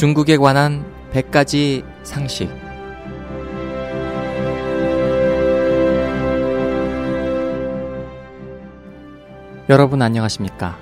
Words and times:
중국에 0.00 0.38
관한 0.38 0.82
100가지 1.12 1.84
상식. 2.04 2.48
여러분 9.68 10.00
안녕하십니까? 10.00 10.78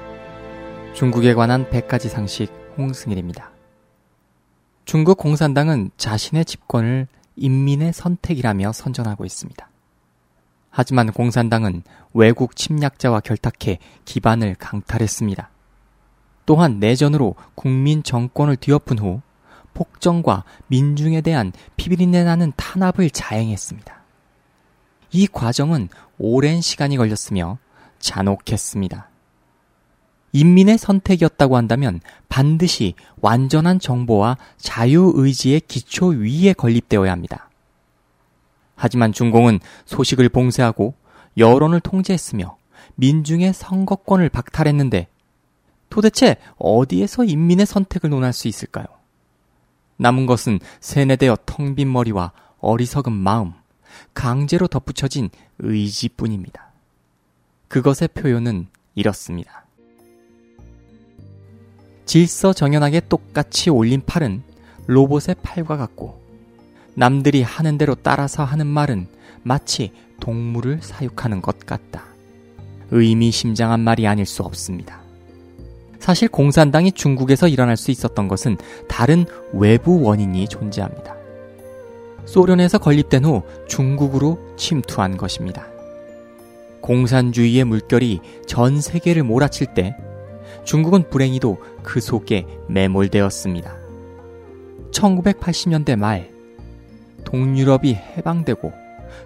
중국에 0.95 1.34
관한 1.34 1.69
100가지 1.69 2.09
상식 2.09 2.52
홍승일입니다. 2.77 3.51
중국 4.84 5.19
공산당은 5.19 5.91
자신의 5.96 6.45
집권을 6.45 7.09
인민의 7.35 7.93
선택이라며 7.93 8.71
선전하고 8.71 9.25
있습니다. 9.25 9.69
하지만 10.71 11.11
공산당은 11.11 11.82
외국 12.14 12.55
침략자와 12.55 13.19
결탁해 13.19 13.80
기반을 14.05 14.55
강탈했습니다. 14.60 15.51
또한 16.48 16.80
내전으로 16.80 17.34
국민 17.55 18.02
정권을 18.02 18.57
뒤엎은 18.57 18.98
후 18.98 19.20
폭정과 19.75 20.45
민중에 20.69 21.21
대한 21.21 21.52
피비린내 21.77 22.24
나는 22.24 22.55
탄압을 22.57 23.11
자행했습니다. 23.11 24.02
이 25.12 25.27
과정은 25.27 25.91
오랜 26.16 26.62
시간이 26.62 26.97
걸렸으며 26.97 27.59
잔혹했습니다. 27.98 29.11
인민의 30.33 30.79
선택이었다고 30.79 31.55
한다면 31.55 32.01
반드시 32.30 32.95
완전한 33.21 33.79
정보와 33.79 34.38
자유의지의 34.57 35.60
기초 35.69 36.07
위에 36.07 36.55
건립되어야 36.55 37.12
합니다. 37.12 37.51
하지만 38.74 39.12
중공은 39.12 39.60
소식을 39.85 40.30
봉쇄하고 40.30 40.95
여론을 41.37 41.80
통제했으며 41.80 42.57
민중의 42.95 43.52
선거권을 43.52 44.30
박탈했는데 44.30 45.09
도대체 45.91 46.37
어디에서 46.59 47.25
인민의 47.25 47.67
선택을 47.67 48.11
논할 48.11 48.33
수 48.33 48.49
있을까요? 48.49 48.87
남은 49.97 50.27
것은 50.27 50.61
세뇌되어 50.81 51.39
텅 51.47 51.75
빈 51.75 51.93
머리와 51.93 52.33
어리석은 52.61 53.13
마음, 53.13 53.53
강제로 54.15 54.66
덧붙여진 54.66 55.31
의지뿐입니다. 55.59 56.73
그것의 57.69 58.09
표현은 58.15 58.69
이렇습니다. 58.95 59.65
질서 62.07 62.53
정연하게 62.53 63.03
똑같이 63.09 63.71
올린 63.71 64.03
팔은 64.05 64.43
로봇의 64.87 65.37
팔과 65.43 65.77
같고 65.77 66.22
남들이 66.94 67.43
하는 67.43 67.77
대로 67.77 67.94
따라서 67.94 68.44
하는 68.44 68.66
말은 68.66 69.09
마치 69.43 69.93
동물을 70.21 70.81
사육하는 70.83 71.43
것 71.43 71.66
같다. 71.66 72.05
의미심장한 72.91 73.81
말이 73.81 74.06
아닐 74.06 74.25
수 74.25 74.43
없습니다. 74.43 75.03
사실 76.09 76.26
공산당이 76.26 76.92
중국에서 76.92 77.48
일어날 77.48 77.76
수 77.76 77.91
있었던 77.91 78.28
것은 78.28 78.56
다른 78.88 79.26
외부 79.53 80.00
원인이 80.00 80.48
존재합니다. 80.48 81.14
소련에서 82.25 82.78
건립된 82.78 83.26
후 83.26 83.42
중국으로 83.69 84.38
침투한 84.56 85.19
것입니다. 85.19 85.66
공산주의의 86.81 87.64
물결이 87.64 88.20
전 88.47 88.81
세계를 88.81 89.22
몰아칠 89.22 89.75
때 89.75 89.94
중국은 90.64 91.10
불행히도 91.10 91.59
그 91.82 92.00
속에 92.00 92.47
매몰되었습니다. 92.69 93.76
1980년대 94.91 95.94
말 95.97 96.31
동유럽이 97.25 97.94
해방되고 97.94 98.72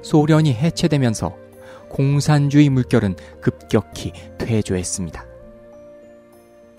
소련이 0.03 0.53
해체되면서 0.53 1.33
공산주의 1.91 2.69
물결은 2.71 3.15
급격히 3.41 4.11
퇴조했습니다. 4.39 5.32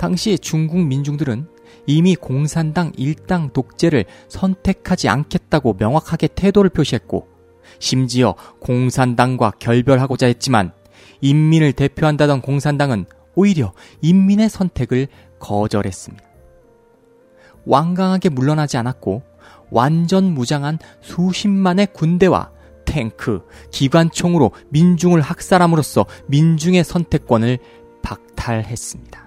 당시 0.03 0.37
중국 0.37 0.79
민중들은 0.79 1.47
이미 1.87 2.17
공산당 2.17 2.91
일당 2.97 3.53
독재를 3.53 4.03
선택하지 4.27 5.07
않겠다고 5.07 5.77
명확하게 5.79 6.27
태도를 6.27 6.71
표시했고 6.71 7.29
심지어 7.79 8.35
공산당과 8.59 9.53
결별하고자 9.59 10.27
했지만 10.27 10.73
인민을 11.21 11.71
대표한다던 11.71 12.41
공산당은 12.41 13.05
오히려 13.35 13.71
인민의 14.01 14.49
선택을 14.49 15.07
거절했습니다. 15.39 16.25
완강하게 17.65 18.27
물러나지 18.27 18.75
않았고 18.75 19.23
완전 19.71 20.33
무장한 20.33 20.79
수십만의 20.99 21.87
군대와 21.93 22.51
탱크, 22.83 23.47
기관총으로 23.71 24.51
민중을 24.67 25.21
학살함으로써 25.21 26.05
민중의 26.27 26.83
선택권을 26.83 27.59
박탈했습니다. 28.01 29.22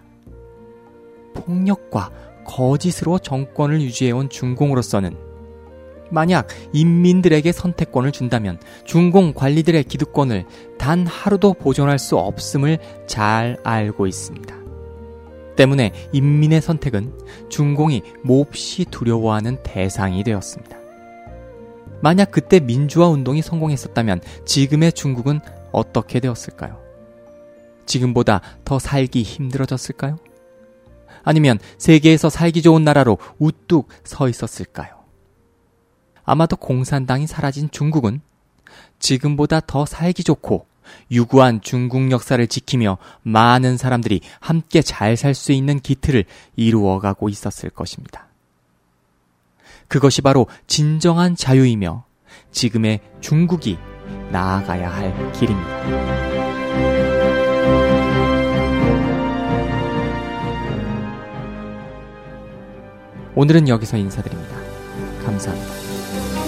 폭력과 1.37 2.11
거짓으로 2.45 3.19
정권을 3.19 3.81
유지해온 3.83 4.29
중공으로서는 4.29 5.17
만약 6.11 6.49
인민들에게 6.73 7.51
선택권을 7.51 8.13
준다면 8.13 8.61
중공 8.85 9.33
관리들의 9.35 9.85
기득권을 9.85 10.45
단 10.79 11.07
하루도 11.07 11.55
보존할 11.55 11.99
수 11.99 12.17
없음을 12.17 12.79
잘 13.07 13.57
알고 13.65 14.07
있습니다. 14.07 14.57
때문에 15.57 15.93
인민의 16.13 16.61
선택은 16.61 17.13
중공이 17.49 18.03
몹시 18.23 18.85
두려워하는 18.85 19.63
대상이 19.63 20.23
되었습니다. 20.23 20.77
만약 22.03 22.31
그때 22.31 22.61
민주화 22.61 23.09
운동이 23.09 23.43
성공했었다면 23.43 24.21
지금의 24.45 24.93
중국은 24.93 25.41
어떻게 25.73 26.21
되었을까요? 26.21 26.79
지금보다 27.87 28.43
더 28.65 28.79
살기 28.79 29.23
힘들어졌을까요? 29.23 30.19
아니면 31.27 31.59
세계에서 31.77 32.31
살기 32.31 32.63
좋은 32.63 32.85
나라로 32.85 33.19
우뚝 33.39 33.89
서 34.05 34.29
있었을까요? 34.29 34.95
아마도 36.25 36.57
공산당이 36.57 37.27
사라진 37.27 37.69
중국은 37.71 38.21
지금보다 39.01 39.61
더 39.61 39.85
살기 39.85 40.23
좋고 40.25 40.67
유구한 41.11 41.61
중국 41.61 42.13
역사를 42.13 42.47
지키며 42.47 42.99
많은 43.23 43.77
사람들이 43.77 44.21
함께 44.39 44.83
잘 44.83 45.17
살 45.17 45.35
수 45.35 45.51
있는 45.51 45.81
기틀을 45.81 46.25
이루어가고 46.55 47.29
있었을 47.29 47.71
것입니다. 47.71 48.29
그것이 49.89 50.23
바로 50.23 50.47
진정한 50.69 51.35
자유이며 51.35 52.05
지금의 52.53 53.01
중국이 53.21 53.79
나아가야 54.31 54.89
할 54.89 55.33
길입니다. 55.33 57.06
오늘은 63.39 63.69
여기서 63.69 63.99
인사드립니다. 63.99 64.57
감사합니다. 65.23 66.46